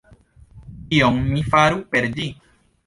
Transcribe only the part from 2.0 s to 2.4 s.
ĝi?